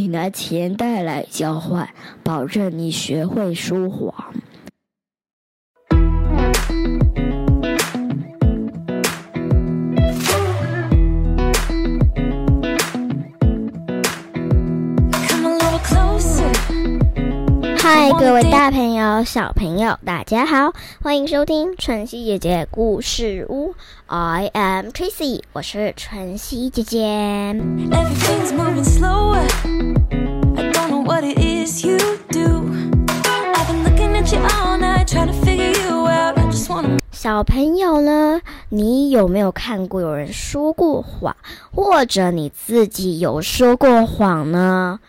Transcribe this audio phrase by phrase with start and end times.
[0.00, 1.88] 你拿钱袋来交换，
[2.22, 4.32] 保证你学会说谎。
[17.90, 23.74] 嗨，各位大朋友、小朋友，大家好，欢迎收听晨曦姐姐故事屋。
[24.08, 27.58] I am Tracy，我是晨曦姐姐。
[37.10, 41.34] 小朋友呢，你有没有看过有人说过谎，
[41.74, 45.00] 或者你自己有说过谎呢？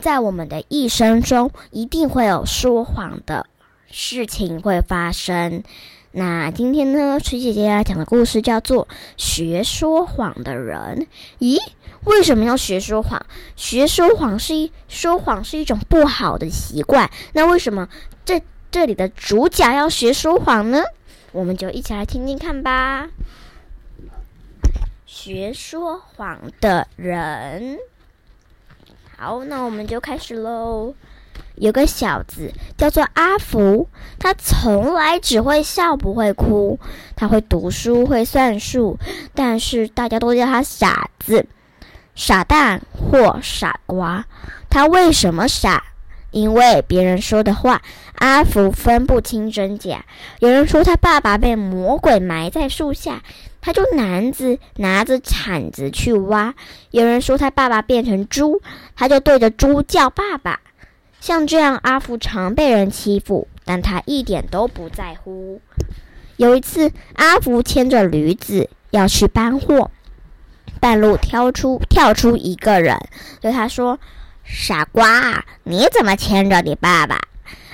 [0.00, 3.46] 在我们的一生中，一定会有说谎的
[3.90, 5.62] 事情会发生。
[6.12, 11.06] 那今天呢，崔姐姐要讲的故事叫做《学说谎的人》。
[11.44, 11.58] 咦，
[12.04, 13.24] 为什么要学说谎？
[13.54, 17.08] 学说谎是一说谎是一种不好的习惯。
[17.34, 17.88] 那为什么
[18.24, 20.82] 这这里的主角要学说谎呢？
[21.32, 23.08] 我们就一起来听听看吧。
[25.06, 27.78] 学说谎的人。
[29.22, 30.94] 好，那我们就开始喽。
[31.56, 33.86] 有个小子叫做阿福，
[34.18, 36.78] 他从来只会笑不会哭。
[37.16, 38.96] 他会读书会算数，
[39.34, 41.44] 但是大家都叫他傻子、
[42.14, 44.24] 傻蛋或傻瓜。
[44.70, 45.84] 他为什么傻？
[46.30, 47.82] 因为别人说的话，
[48.14, 50.06] 阿福分不清真假。
[50.38, 53.22] 有人说他爸爸被魔鬼埋在树下，
[53.60, 56.54] 他就男子拿着铲子去挖。
[56.90, 58.62] 有人说他爸爸变成猪，
[58.96, 60.60] 他就对着猪叫爸爸。
[61.20, 65.60] 像这样，阿福常被人欺负，但他一点都不在乎。
[66.36, 69.90] 有一次，阿福牵着驴子要去搬货，
[70.80, 72.98] 半路跳出跳出一个人，
[73.40, 73.98] 对他说。
[74.42, 77.20] 傻瓜，你怎么牵着你爸爸？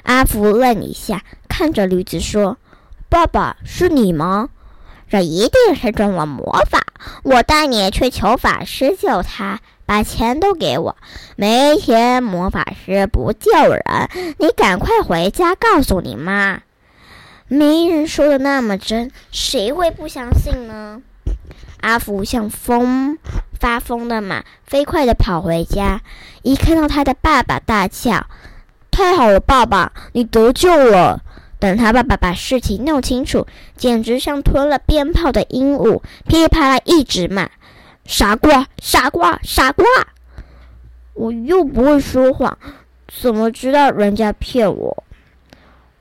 [0.03, 2.59] 阿福愣一下，看着驴子说
[3.09, 4.51] ：“爸爸是你吗？
[5.09, 6.83] 这一定是中了魔法。
[7.23, 10.97] 我带你去求法师救他，把钱都给我。
[11.37, 13.83] 没钱，魔法师不救人。
[14.39, 16.63] 你赶快回家告诉你妈。
[17.49, 21.01] 没人说的那么真，谁会不相信呢？”
[21.81, 23.19] 阿福像疯
[23.61, 26.01] 发疯的马，飞快地跑回家。
[26.43, 28.27] 一看到他的爸爸，大叫
[28.91, 31.23] ：“太好了，爸爸，你得救了！”
[31.59, 33.47] 等他爸爸把事情弄清楚，
[33.77, 37.49] 简直像吞了鞭炮的鹦鹉，噼里啪啦一直骂
[38.05, 39.85] ：“傻瓜，傻瓜，傻瓜！
[41.15, 42.59] 我又不会说谎，
[43.09, 45.05] 怎么知道人家骗我？”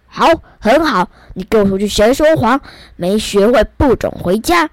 [0.08, 0.28] 好，
[0.60, 2.60] 很好，你给我出去学说谎，
[2.96, 4.70] 没学会不准回家。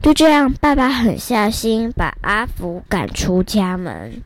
[0.00, 4.22] 就这样，爸爸狠下心把阿福赶出家门。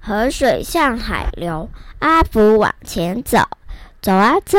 [0.00, 1.70] 河水向海流，
[2.00, 3.38] 阿福往前走，
[4.00, 4.58] 走啊走，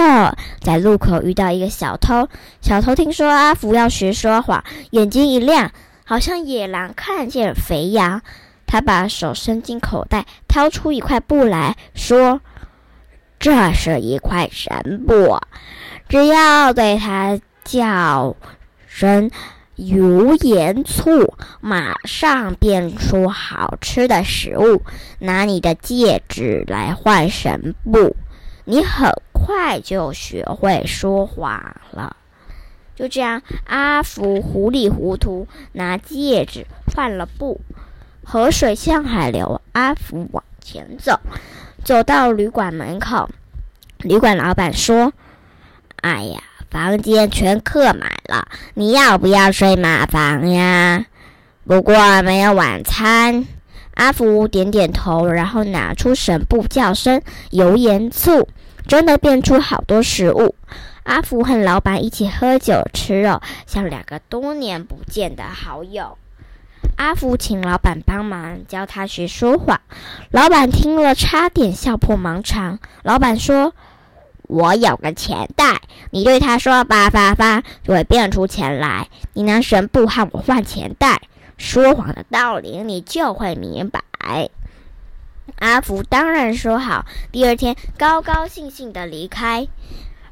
[0.62, 2.30] 在路口遇到一个小偷。
[2.62, 5.72] 小偷听说阿福要学说谎，眼睛一亮，
[6.06, 8.22] 好像野狼看见肥羊。
[8.68, 12.40] 他把手伸进口袋，掏出一块布来说
[13.40, 15.38] ：“这是一块神布，
[16.08, 18.36] 只要对他叫。”
[18.88, 19.32] 声
[19.76, 24.84] 油盐醋，马上变出好吃的食物。
[25.20, 28.16] 拿你的戒指来换神布，
[28.66, 29.10] 你很
[29.46, 32.16] 快就学会说谎了。
[32.96, 37.60] 就这样，阿福糊里糊涂拿戒指换了布。
[38.24, 41.20] 河水向海流，阿福往前走，
[41.84, 43.30] 走到旅馆门口，
[44.00, 45.14] 旅馆老板说
[46.02, 46.42] ：“哎呀。”
[46.72, 51.06] 房间全客满了，你要不要睡马房呀？
[51.68, 53.46] 不过没有晚餐。
[53.96, 58.48] 阿福点点头，然后拿出神布，叫声油盐醋，
[58.92, 60.54] 真的变出好多食物。
[61.04, 66.18] 阿福和老板一起喝酒吃肉，像两个多年不见的好友。
[66.98, 69.80] 阿福请老板帮忙教他学说谎，
[70.32, 72.80] 老板听了差点笑破盲肠。
[73.04, 73.74] 老板说。
[74.48, 75.80] 我有个钱袋，
[76.10, 79.08] 你对他说“发发发”，就会变出钱来。
[79.32, 81.22] 你拿神布和我换钱袋，
[81.56, 84.02] 说谎的道理你就会明白。
[85.62, 87.06] 阿福当然说好。
[87.32, 89.68] 第二天，高高兴兴的离开。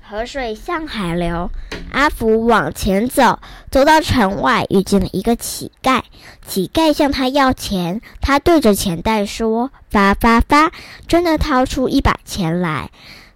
[0.02, 1.52] 河水向海流，
[1.92, 3.40] 阿福往前走，
[3.70, 6.02] 走到城外，遇见了一个乞丐。
[6.48, 10.72] 乞丐向他要钱，他对着钱袋说“发发发”，
[11.08, 12.90] 真的掏出一把钱来。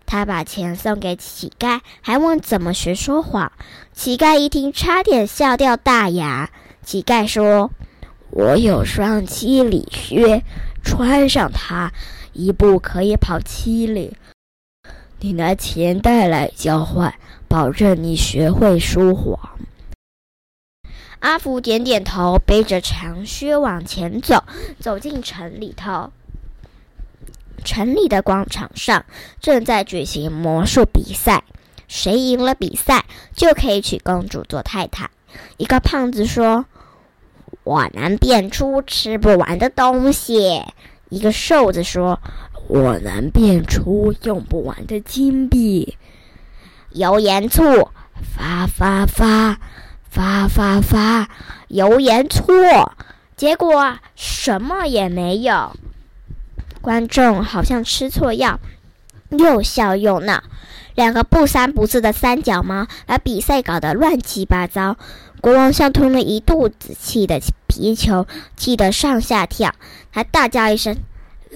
[0.07, 3.51] 他把钱送给乞丐，还问怎么学说谎。
[3.93, 6.49] 乞丐一听，差点笑掉大牙。
[6.83, 7.69] 乞丐说
[8.31, 10.43] ：“我有双七里靴，
[10.83, 11.91] 穿上它，
[12.33, 14.15] 一步可以跑七里。
[15.19, 17.13] 你拿钱袋来交换，
[17.47, 19.39] 保证你学会说谎。
[21.19, 24.43] 阿福点点头，背着长靴往前走，
[24.79, 26.11] 走进城里头。
[27.63, 29.05] 城里的广场上
[29.39, 31.45] 正在举行魔术比赛，
[31.87, 35.09] 谁赢了比赛就可以娶公主做太太。
[35.55, 36.65] 一个胖子说
[37.63, 40.61] ：“我能变出吃不完的东西。”
[41.09, 42.19] 一个瘦子说
[42.67, 45.97] ：“我能变出用不完的金币。”
[46.93, 47.89] 油盐醋，
[48.35, 49.59] 发发发，
[50.09, 51.29] 发发发，
[51.67, 52.45] 油盐醋，
[53.35, 55.75] 结果什么也没有。
[56.81, 58.59] 观众好像吃错药，
[59.37, 60.43] 又笑又闹。
[60.95, 64.97] 两个不三不四的三脚猫把比赛搞得乱七八糟。
[65.41, 68.25] 国王像吞了一肚子气的皮球，
[68.55, 69.73] 气得上下跳。
[70.11, 70.95] 他大叫一声：“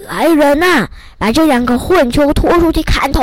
[0.06, 3.22] 来人呐，把这两个混球拖出去砍头！”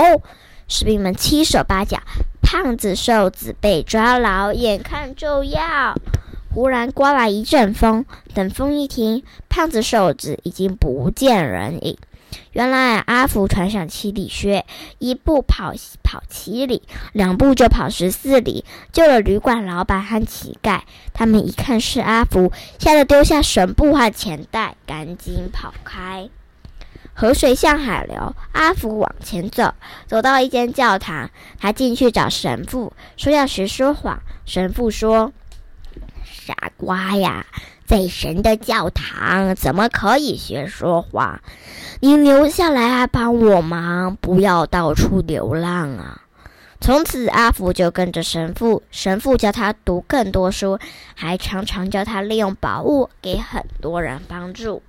[0.67, 1.99] 士兵们七手八脚，
[2.41, 5.93] 胖子瘦子被抓牢，眼看就要……
[6.51, 11.97] 忽然刮来一阵风，等风一停，胖子瘦子已经不见人影。
[12.51, 14.65] 原来阿福穿上七里靴，
[14.99, 15.73] 一步跑
[16.03, 16.83] 跑七里，
[17.13, 20.81] 两步就跑十四里，救了旅馆老板和乞丐。
[21.13, 26.29] 他们一看是阿福，吓得丢下神布和钱袋，赶紧跑开。
[27.13, 29.73] 河水向海流，阿福往前走，
[30.07, 31.29] 走到一间教堂，
[31.59, 34.21] 他进去找神父，说要学说谎。
[34.45, 35.31] 神父说。
[36.27, 37.43] 傻瓜呀，
[37.85, 41.39] 在神的教堂怎么可以学说谎？
[41.99, 46.21] 你留下来帮我忙，不要到处流浪啊！
[46.81, 50.77] 从此，阿福就跟着神父，神父教他读更多书，
[51.15, 54.83] 还常常教他利用宝物给很多人帮助。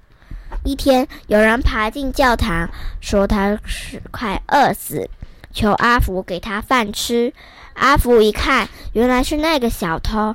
[0.65, 2.69] 一天，有人爬进教堂，
[3.01, 5.09] 说他是快饿死，
[5.53, 7.33] 求阿福给他饭吃。
[7.75, 10.35] 阿福一看，原来是那个小偷。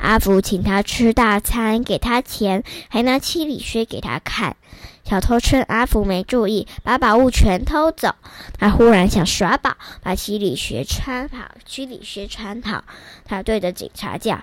[0.00, 4.56] 阿福请他吃大餐，给他钱，还拿七里靴给他看。
[5.04, 8.14] 小偷趁阿福没注意，把宝物全偷走。
[8.58, 12.84] 他忽然想耍宝，把七里靴穿好，七里靴穿好。
[13.24, 14.40] 他对着警察叫：“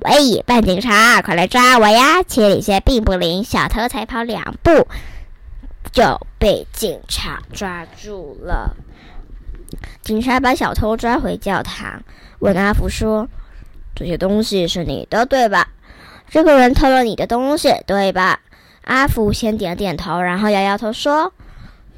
[0.00, 2.22] 喂，扮警察，快来抓我呀！
[2.22, 4.86] 七里靴并不灵，小偷才跑两步
[5.92, 8.76] 就被警察抓住了。”
[10.02, 12.02] 警察把小偷抓回教堂，
[12.40, 13.28] 问阿福说。
[14.00, 15.68] 这些东西是你的，对吧？
[16.30, 18.40] 这个人偷了你的东西，对吧？
[18.86, 21.34] 阿福先点点头，然后摇摇头说：“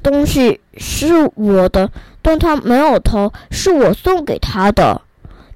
[0.03, 1.89] 东西是我的，
[2.21, 5.01] 但他没有偷，是我送给他的。”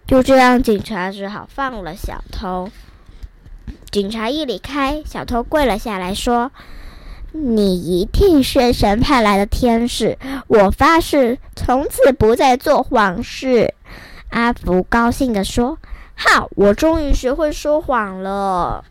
[0.08, 2.70] 就这样，警察只好放了小偷。
[3.92, 6.50] 警察一离开，小偷跪了下来，说
[7.34, 10.18] ：“你一定是神派来的天使，
[10.48, 13.74] 我发誓，从此不再做谎事。”
[14.32, 15.78] 阿福高兴地说。
[16.20, 18.84] 好，我终于学会说谎了。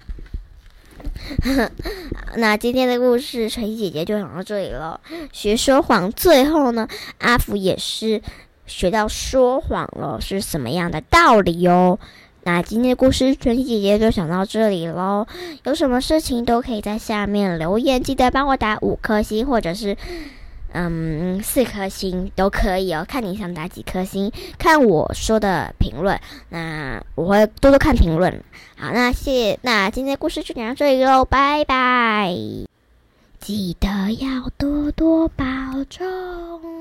[2.37, 5.01] 那今天的故事，晨曦姐姐就讲到这里了。
[5.33, 6.87] 学说谎，最后呢，
[7.19, 8.23] 阿福也是
[8.65, 11.99] 学到说谎了，是什么样的道理哟？
[12.45, 15.27] 那今天的故事，晨曦姐姐就讲到这里喽。
[15.65, 19.97] 有什么事情都可以在下面留言，记得帮我打五颗星，或者是。
[20.79, 28.45] 嗯，四颗星都可以哦，看你想打几颗星，看我说的评论，那我会多多看评论。
[28.77, 32.37] 好，那谢，那今天故事就讲到这里喽，拜拜，
[33.41, 35.45] 记得要多多保
[35.89, 36.76] 重。